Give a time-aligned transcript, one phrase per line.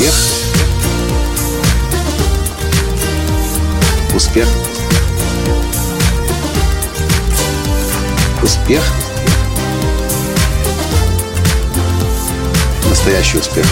[0.00, 0.14] Успех.
[4.14, 4.48] Успех.
[8.42, 8.82] Успех.
[12.88, 13.66] Настоящий успех.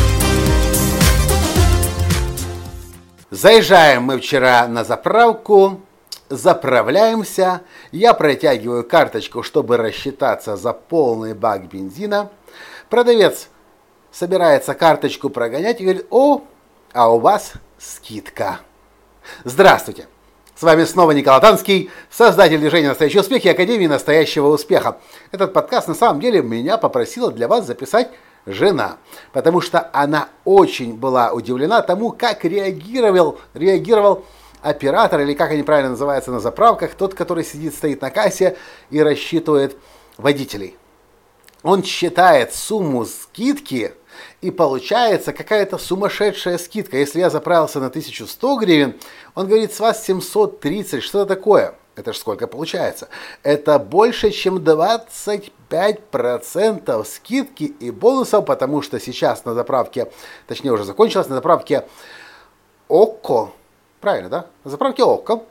[3.31, 5.81] Заезжаем мы вчера на заправку,
[6.29, 12.29] заправляемся, я протягиваю карточку, чтобы рассчитаться за полный бак бензина.
[12.91, 13.49] Продавец
[14.13, 16.43] собирается карточку прогонять и говорит, о,
[16.93, 18.61] а у вас скидка.
[19.45, 20.07] Здравствуйте!
[20.57, 24.99] С вами снова Николай Танский, создатель движения «Настоящий успех» и Академии «Настоящего успеха».
[25.31, 28.11] Этот подкаст на самом деле меня попросила для вас записать
[28.45, 28.97] жена,
[29.33, 34.25] потому что она очень была удивлена тому, как реагировал, реагировал
[34.61, 38.57] оператор, или как они правильно называются на заправках, тот, который сидит, стоит на кассе
[38.91, 39.77] и рассчитывает
[40.17, 40.77] водителей.
[41.63, 43.95] Он считает сумму скидки,
[44.41, 46.97] и получается какая-то сумасшедшая скидка.
[46.97, 48.95] Если я заправился на 1100 гривен,
[49.35, 51.75] он говорит, с вас 730, что это такое?
[51.97, 53.09] Это же сколько получается?
[53.43, 60.07] Это больше, чем 25% скидки и бонусов, потому что сейчас на заправке,
[60.47, 61.89] точнее уже закончилось, на заправке
[62.89, 63.51] ОККО,
[64.01, 64.47] правильно, да?
[64.63, 65.43] На заправке ОККО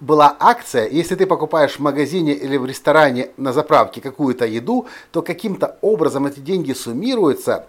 [0.00, 5.22] была акция, если ты покупаешь в магазине или в ресторане на заправке какую-то еду, то
[5.22, 7.66] каким-то образом эти деньги суммируются,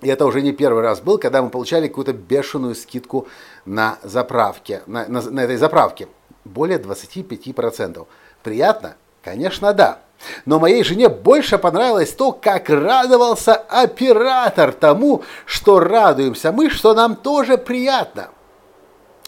[0.00, 3.26] и это уже не первый раз был, когда мы получали какую-то бешеную скидку
[3.64, 6.08] на заправке, на, на, на этой заправке.
[6.44, 8.06] Более 25%.
[8.42, 8.96] Приятно?
[9.24, 10.00] Конечно, да.
[10.44, 17.16] Но моей жене больше понравилось то, как радовался оператор тому, что радуемся мы, что нам
[17.16, 18.28] тоже приятно.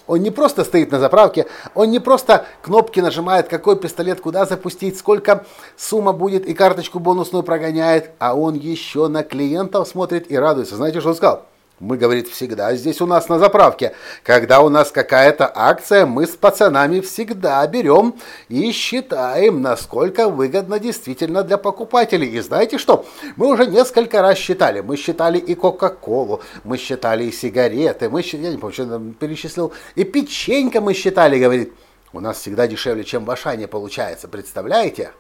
[0.09, 4.99] Он не просто стоит на заправке, он не просто кнопки нажимает, какой пистолет куда запустить,
[4.99, 5.45] сколько
[5.77, 10.77] сумма будет и карточку бонусную прогоняет, а он еще на клиентов смотрит и радуется.
[10.77, 11.47] Знаете, что он сказал?
[11.81, 13.95] Мы, говорит, всегда здесь у нас на заправке.
[14.25, 18.15] Когда у нас какая-то акция, мы с пацанами всегда берем
[18.49, 22.29] и считаем, насколько выгодно действительно для покупателей.
[22.29, 23.07] И знаете что?
[23.37, 24.81] Мы уже несколько раз считали.
[24.81, 29.73] Мы считали и Кока-Колу, мы считали и сигареты, мы считали, я не помню, что перечислил,
[29.95, 31.73] и печенька мы считали, говорит.
[32.13, 35.13] У нас всегда дешевле, чем в Ашане получается, представляете?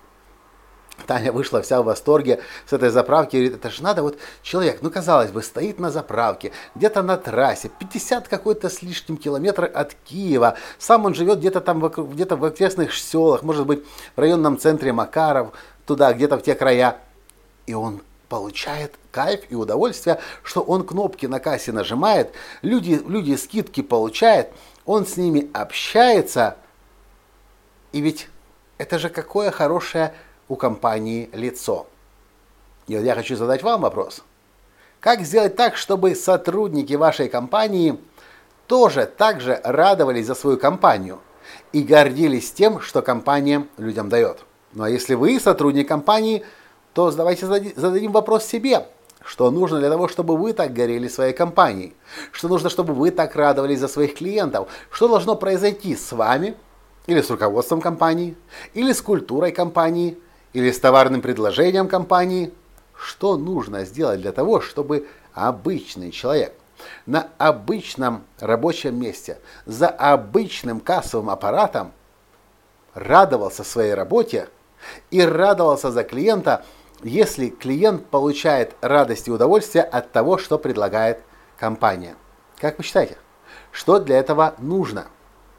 [1.07, 3.37] Таня вышла вся в восторге с этой заправки.
[3.37, 7.71] Говорит, это же надо, вот человек, ну казалось бы, стоит на заправке, где-то на трассе,
[7.79, 10.57] 50 какой-то с лишним километров от Киева.
[10.79, 13.85] Сам он живет где-то там, где-то в окрестных селах, может быть,
[14.17, 15.53] в районном центре Макаров,
[15.87, 16.99] туда, где-то в те края.
[17.67, 22.33] И он получает кайф и удовольствие, что он кнопки на кассе нажимает,
[22.63, 24.49] люди, люди скидки получают,
[24.85, 26.57] он с ними общается.
[27.93, 28.29] И ведь
[28.77, 30.15] это же какое хорошее
[30.49, 31.87] у компании лицо.
[32.87, 34.23] И вот я хочу задать вам вопрос.
[35.01, 37.99] Как сделать так, чтобы сотрудники вашей компании
[38.67, 41.21] тоже так же радовались за свою компанию
[41.73, 44.45] и гордились тем, что компания людям дает?
[44.73, 46.45] Ну а если вы сотрудник компании,
[46.95, 48.87] то давайте зададим вопрос себе.
[49.25, 51.95] Что нужно для того, чтобы вы так горели своей компанией?
[52.33, 54.69] Что нужно, чтобы вы так радовались за своих клиентов?
[54.91, 56.57] Что должно произойти с вами
[57.07, 58.37] или с руководством компании,
[58.75, 60.19] или с культурой компании–
[60.53, 62.53] или с товарным предложением компании,
[62.97, 66.55] что нужно сделать для того, чтобы обычный человек
[67.07, 71.93] на обычном рабочем месте за обычным кассовым аппаратом
[72.95, 74.49] радовался своей работе
[75.11, 76.65] и радовался за клиента,
[77.03, 81.21] если клиент получает радость и удовольствие от того, что предлагает
[81.57, 82.15] компания.
[82.59, 83.19] Как вы считаете,
[83.73, 85.07] что для этого нужно?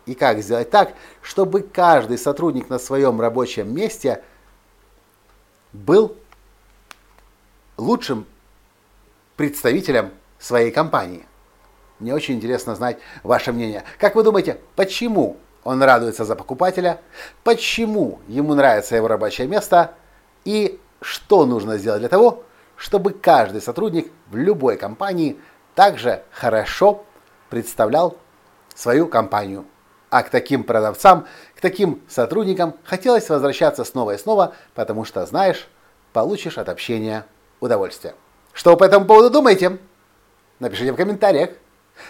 [0.06, 4.24] И как сделать так, чтобы каждый сотрудник на своем рабочем месте–
[5.74, 6.16] был
[7.78, 8.26] лучшим
[9.36, 11.26] представителем своей компании.
[12.00, 13.84] Мне очень интересно знать ваше мнение.
[13.98, 17.02] Как вы думаете, почему он радуется за покупателя,
[17.44, 19.94] почему ему нравится его рабочее место
[20.46, 22.44] и что нужно сделать для того,
[22.76, 25.38] чтобы каждый сотрудник в любой компании
[25.76, 27.04] также хорошо
[27.50, 28.18] представлял
[28.74, 29.66] свою компанию.
[30.10, 35.68] А к таким продавцам, к таким сотрудникам хотелось возвращаться снова и снова, потому что, знаешь,
[36.14, 37.26] получишь от общения
[37.60, 38.16] удовольствие.
[38.54, 39.78] Что вы по этому поводу думаете?
[40.60, 41.52] Напишите в комментариях.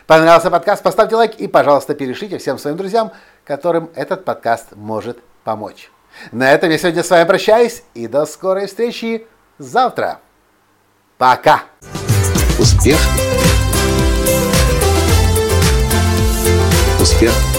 [0.08, 3.12] Понравился подкаст, поставьте лайк и, пожалуйста, перешлите всем своим друзьям,
[3.44, 5.92] которым этот подкаст может помочь.
[6.32, 10.20] На этом я сегодня с вами прощаюсь и до скорой встречи завтра.
[11.18, 11.64] Пока!
[12.58, 12.98] Успех!
[17.00, 17.59] Успех!